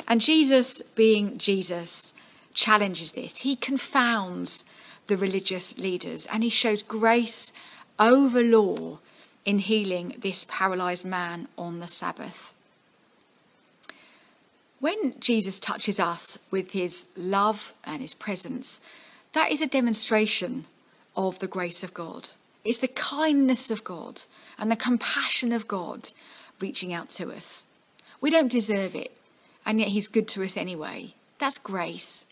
And 0.06 0.20
Jesus, 0.20 0.80
being 0.82 1.38
Jesus, 1.38 2.14
challenges 2.54 3.12
this. 3.12 3.38
He 3.38 3.56
confounds 3.56 4.64
the 5.08 5.16
religious 5.16 5.76
leaders 5.78 6.26
and 6.26 6.42
he 6.42 6.48
shows 6.48 6.82
grace 6.82 7.52
over 7.98 8.42
law 8.42 8.98
in 9.44 9.58
healing 9.60 10.16
this 10.18 10.46
paralyzed 10.48 11.04
man 11.04 11.48
on 11.56 11.80
the 11.80 11.88
Sabbath. 11.88 12.52
When 14.86 15.18
Jesus 15.18 15.58
touches 15.58 15.98
us 15.98 16.38
with 16.52 16.70
his 16.70 17.08
love 17.16 17.74
and 17.82 18.00
his 18.00 18.14
presence, 18.14 18.80
that 19.32 19.50
is 19.50 19.60
a 19.60 19.66
demonstration 19.66 20.66
of 21.16 21.40
the 21.40 21.48
grace 21.48 21.82
of 21.82 21.92
God. 21.92 22.28
It's 22.64 22.78
the 22.78 22.86
kindness 22.86 23.72
of 23.72 23.82
God 23.82 24.22
and 24.56 24.70
the 24.70 24.76
compassion 24.76 25.50
of 25.52 25.66
God 25.66 26.10
reaching 26.60 26.92
out 26.92 27.10
to 27.18 27.32
us. 27.32 27.66
We 28.20 28.30
don't 28.30 28.46
deserve 28.46 28.94
it, 28.94 29.10
and 29.66 29.80
yet 29.80 29.88
He's 29.88 30.06
good 30.06 30.28
to 30.28 30.44
us 30.44 30.56
anyway. 30.56 31.14
That's 31.40 31.58
grace. 31.58 32.24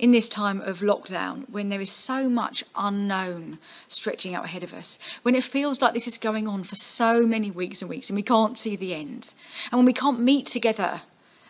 In 0.00 0.12
this 0.12 0.30
time 0.30 0.62
of 0.62 0.80
lockdown, 0.80 1.46
when 1.50 1.68
there 1.68 1.82
is 1.82 1.92
so 1.92 2.26
much 2.26 2.64
unknown 2.74 3.58
stretching 3.86 4.34
out 4.34 4.46
ahead 4.46 4.62
of 4.62 4.72
us, 4.72 4.98
when 5.20 5.34
it 5.34 5.44
feels 5.44 5.82
like 5.82 5.92
this 5.92 6.08
is 6.08 6.16
going 6.16 6.48
on 6.48 6.64
for 6.64 6.74
so 6.74 7.26
many 7.26 7.50
weeks 7.50 7.82
and 7.82 7.90
weeks 7.90 8.08
and 8.08 8.16
we 8.16 8.22
can't 8.22 8.56
see 8.56 8.76
the 8.76 8.94
end, 8.94 9.34
and 9.70 9.78
when 9.78 9.84
we 9.84 9.92
can't 9.92 10.18
meet 10.18 10.46
together 10.46 11.02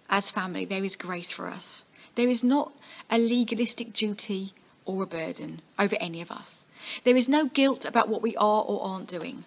as 0.09 0.33
family, 0.33 0.65
there 0.65 0.83
is 0.83 0.97
grace 0.97 1.31
for 1.31 1.47
us. 1.47 1.85
There 2.17 2.29
is 2.29 2.43
not 2.43 2.73
a 3.09 3.19
legalistic 3.19 3.93
duty 3.93 4.53
or 4.85 5.05
a 5.05 5.07
burden 5.07 5.63
over 5.79 5.95
any 6.01 6.21
of 6.21 6.33
us. 6.33 6.65
There 7.05 7.17
is 7.17 7.29
no 7.29 7.47
guilt 7.47 7.85
about 7.85 8.09
what 8.09 8.21
we 8.21 8.35
are 8.35 8.65
or 8.65 8.83
aren't 8.83 9.07
doing. 9.07 9.45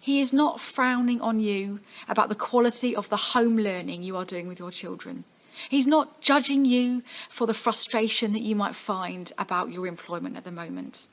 He 0.00 0.20
is 0.20 0.32
not 0.32 0.60
frowning 0.60 1.20
on 1.20 1.38
you 1.38 1.78
about 2.08 2.28
the 2.28 2.34
quality 2.34 2.96
of 2.96 3.08
the 3.08 3.16
home 3.16 3.56
learning 3.56 4.02
you 4.02 4.16
are 4.16 4.24
doing 4.24 4.48
with 4.48 4.58
your 4.58 4.72
children. 4.72 5.22
He's 5.68 5.86
not 5.86 6.20
judging 6.20 6.64
you 6.64 7.02
for 7.28 7.46
the 7.46 7.54
frustration 7.54 8.32
that 8.32 8.42
you 8.42 8.56
might 8.56 8.76
find 8.76 9.32
about 9.38 9.70
your 9.70 9.86
employment 9.86 10.36
at 10.36 10.44
the 10.44 10.52
moment, 10.52 11.08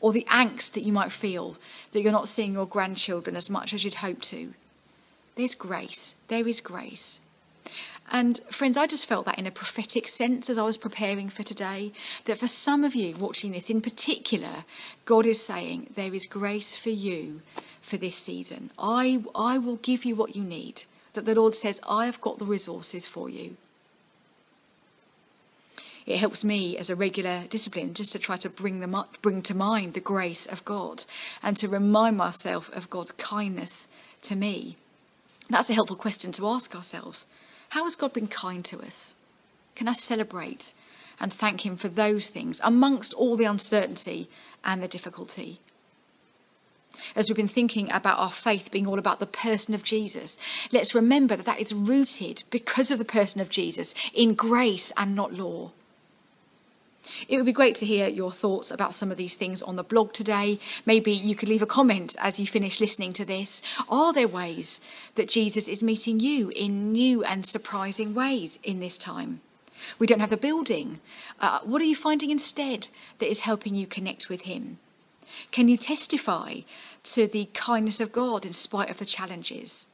or 0.00 0.12
the 0.12 0.26
angst 0.30 0.72
that 0.72 0.84
you 0.84 0.92
might 0.92 1.12
feel 1.12 1.56
that 1.92 2.00
you're 2.00 2.12
not 2.12 2.28
seeing 2.28 2.52
your 2.52 2.66
grandchildren 2.66 3.36
as 3.36 3.50
much 3.50 3.72
as 3.72 3.84
you'd 3.84 3.94
hope 3.94 4.20
to. 4.22 4.54
There's 5.36 5.54
grace. 5.54 6.14
There 6.28 6.46
is 6.46 6.60
grace. 6.60 7.20
And 8.10 8.38
friends, 8.50 8.76
I 8.76 8.86
just 8.86 9.06
felt 9.06 9.24
that 9.26 9.38
in 9.38 9.46
a 9.46 9.50
prophetic 9.50 10.08
sense 10.08 10.50
as 10.50 10.58
I 10.58 10.62
was 10.62 10.76
preparing 10.76 11.30
for 11.30 11.42
today, 11.42 11.92
that 12.26 12.38
for 12.38 12.46
some 12.46 12.84
of 12.84 12.94
you 12.94 13.16
watching 13.16 13.52
this 13.52 13.70
in 13.70 13.80
particular, 13.80 14.64
God 15.04 15.26
is 15.26 15.42
saying, 15.42 15.92
There 15.96 16.14
is 16.14 16.26
grace 16.26 16.76
for 16.76 16.90
you 16.90 17.40
for 17.80 17.96
this 17.96 18.16
season. 18.16 18.70
I, 18.78 19.24
I 19.34 19.58
will 19.58 19.76
give 19.76 20.04
you 20.04 20.14
what 20.14 20.36
you 20.36 20.44
need. 20.44 20.84
That 21.14 21.24
the 21.24 21.34
Lord 21.34 21.54
says, 21.54 21.80
I 21.88 22.06
have 22.06 22.20
got 22.20 22.38
the 22.38 22.44
resources 22.44 23.06
for 23.06 23.30
you. 23.30 23.56
It 26.06 26.18
helps 26.18 26.44
me 26.44 26.76
as 26.76 26.90
a 26.90 26.96
regular 26.96 27.44
discipline 27.48 27.94
just 27.94 28.12
to 28.12 28.18
try 28.18 28.36
to 28.36 28.50
bring 28.50 28.80
them 28.80 28.94
up, 28.94 29.16
bring 29.22 29.40
to 29.42 29.56
mind 29.56 29.94
the 29.94 30.00
grace 30.00 30.44
of 30.44 30.64
God 30.64 31.04
and 31.42 31.56
to 31.56 31.68
remind 31.68 32.18
myself 32.18 32.70
of 32.74 32.90
God's 32.90 33.12
kindness 33.12 33.88
to 34.22 34.36
me. 34.36 34.76
That's 35.48 35.70
a 35.70 35.74
helpful 35.74 35.96
question 35.96 36.30
to 36.32 36.48
ask 36.48 36.74
ourselves. 36.74 37.26
How 37.70 37.84
has 37.84 37.96
God 37.96 38.12
been 38.12 38.28
kind 38.28 38.64
to 38.66 38.82
us? 38.82 39.14
Can 39.74 39.88
I 39.88 39.92
celebrate 39.92 40.74
and 41.18 41.32
thank 41.32 41.64
Him 41.64 41.76
for 41.76 41.88
those 41.88 42.28
things 42.28 42.60
amongst 42.62 43.14
all 43.14 43.36
the 43.36 43.44
uncertainty 43.44 44.28
and 44.62 44.82
the 44.82 44.88
difficulty? 44.88 45.60
As 47.16 47.28
we've 47.28 47.36
been 47.36 47.48
thinking 47.48 47.90
about 47.90 48.18
our 48.18 48.30
faith 48.30 48.70
being 48.70 48.86
all 48.86 48.98
about 48.98 49.20
the 49.20 49.26
person 49.26 49.74
of 49.74 49.82
Jesus, 49.82 50.38
let's 50.70 50.94
remember 50.94 51.34
that 51.34 51.46
that 51.46 51.60
is 51.60 51.74
rooted 51.74 52.44
because 52.50 52.90
of 52.90 52.98
the 52.98 53.04
person 53.04 53.40
of 53.40 53.48
Jesus 53.48 53.94
in 54.12 54.34
grace 54.34 54.92
and 54.96 55.16
not 55.16 55.32
law. 55.32 55.72
It 57.28 57.36
would 57.36 57.46
be 57.46 57.52
great 57.52 57.74
to 57.76 57.86
hear 57.86 58.08
your 58.08 58.30
thoughts 58.30 58.70
about 58.70 58.94
some 58.94 59.10
of 59.10 59.16
these 59.16 59.34
things 59.34 59.62
on 59.62 59.76
the 59.76 59.82
blog 59.82 60.12
today. 60.12 60.58
Maybe 60.86 61.12
you 61.12 61.34
could 61.34 61.48
leave 61.48 61.62
a 61.62 61.66
comment 61.66 62.16
as 62.18 62.40
you 62.40 62.46
finish 62.46 62.80
listening 62.80 63.12
to 63.14 63.24
this. 63.24 63.62
Are 63.88 64.12
there 64.12 64.28
ways 64.28 64.80
that 65.14 65.28
Jesus 65.28 65.68
is 65.68 65.82
meeting 65.82 66.20
you 66.20 66.50
in 66.50 66.92
new 66.92 67.22
and 67.22 67.44
surprising 67.44 68.14
ways 68.14 68.58
in 68.62 68.80
this 68.80 68.96
time? 68.98 69.40
We 69.98 70.06
don't 70.06 70.20
have 70.20 70.30
the 70.30 70.36
building. 70.36 71.00
Uh, 71.40 71.60
what 71.62 71.82
are 71.82 71.86
you 71.86 71.96
finding 71.96 72.30
instead 72.30 72.88
that 73.18 73.28
is 73.28 73.40
helping 73.40 73.74
you 73.74 73.86
connect 73.86 74.28
with 74.28 74.42
Him? 74.42 74.78
Can 75.50 75.68
you 75.68 75.76
testify 75.76 76.60
to 77.02 77.26
the 77.26 77.48
kindness 77.54 78.00
of 78.00 78.12
God 78.12 78.46
in 78.46 78.52
spite 78.52 78.90
of 78.90 78.98
the 78.98 79.04
challenges? 79.04 79.86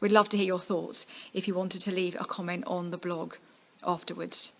We'd 0.00 0.12
love 0.12 0.28
to 0.30 0.36
hear 0.36 0.46
your 0.46 0.58
thoughts 0.58 1.06
if 1.32 1.46
you 1.46 1.54
wanted 1.54 1.80
to 1.82 1.94
leave 1.94 2.16
a 2.18 2.24
comment 2.24 2.64
on 2.66 2.90
the 2.90 2.98
blog 2.98 3.34
afterwards 3.84 4.52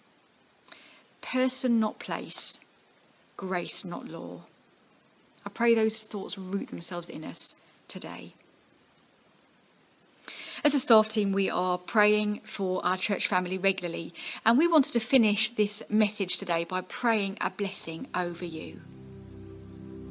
person, 1.23 1.81
not 1.81 1.99
place, 1.99 2.59
grace, 3.39 3.85
not 3.85 4.07
law. 4.07 4.43
I 5.47 5.49
pray 5.49 5.75
those 5.75 6.03
thoughts 6.03 6.37
root 6.37 6.69
themselves 6.69 7.09
in 7.09 7.25
us 7.25 7.57
today. 7.89 8.35
As 10.65 10.75
a 10.75 10.79
staff 10.79 11.09
team, 11.09 11.33
we 11.33 11.51
are 11.51 11.79
praying 11.79 12.41
for 12.45 12.85
our 12.85 12.97
church 12.97 13.27
family 13.27 13.59
regularly, 13.59 14.15
and 14.47 14.57
we 14.57 14.69
wanted 14.69 14.93
to 14.93 15.01
finish 15.01 15.49
this 15.51 15.83
message 15.89 16.39
today 16.39 16.65
by 16.65 16.83
praying 16.83 17.39
a 17.41 17.51
blessing 17.51 18.07
over 18.15 18.45
you. 18.45 18.81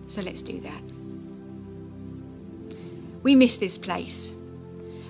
So 0.07 0.21
let's 0.21 0.41
do 0.41 0.59
that. 0.59 0.83
We 3.23 3.35
miss 3.35 3.57
this 3.57 3.77
place, 3.77 4.33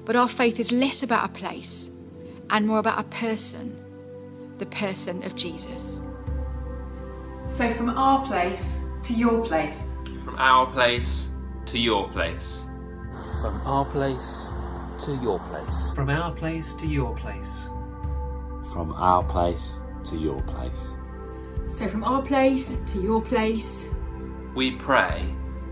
but 0.06 0.16
our 0.16 0.30
faith 0.30 0.60
is 0.60 0.72
less 0.72 1.02
about 1.02 1.26
a 1.26 1.34
place 1.34 1.90
and 2.52 2.68
more 2.68 2.80
about 2.80 3.00
a 3.00 3.04
person 3.04 3.81
the 4.62 4.66
person 4.68 5.24
of 5.24 5.36
Jesus. 5.36 6.02
So, 7.48 7.74
from 7.74 7.90
our 7.90 8.24
place 8.28 8.88
to 9.02 9.14
your 9.16 9.44
place. 9.44 9.98
From 10.24 10.36
our 10.38 10.68
place 10.68 11.30
to 11.66 11.80
your 11.80 12.08
place. 12.10 12.62
From 13.42 13.60
our 13.66 13.86
place 13.86 14.54
to 15.00 15.16
your 15.16 15.40
place. 15.40 15.94
From 15.96 16.12
our 16.12 16.32
place 16.32 16.76
to 16.76 16.88
your 16.88 17.16
place. 17.16 17.66
From 18.72 18.94
our 18.94 19.24
place 19.24 19.80
to 20.06 20.18
your 20.18 20.40
place. 20.44 20.90
So, 21.68 21.88
from 21.88 22.04
our 22.04 22.22
place 22.22 22.78
to 22.86 23.02
your 23.02 23.20
place, 23.20 23.88
we 24.54 24.74
pray 24.76 25.26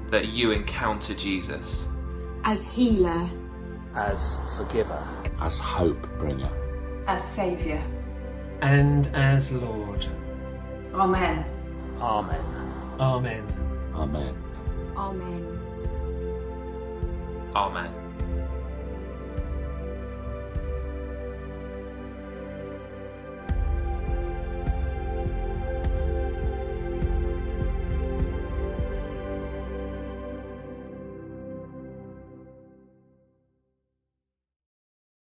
that 0.10 0.30
you 0.30 0.50
encounter 0.50 1.14
Jesus 1.14 1.86
as 2.44 2.64
healer, 2.64 3.30
as 3.94 4.40
forgiver, 4.58 5.08
as 5.40 5.60
hope 5.60 6.02
bringer, 6.18 6.50
as 7.06 7.24
saviour 7.24 7.80
and 8.62 9.08
as 9.14 9.52
Lord. 9.52 10.06
Amen. 10.94 11.46
Amen. 12.02 12.42
Amen. 13.00 13.46
Amen. 13.96 14.36
Amen. 14.96 15.60
Amen. 17.56 17.99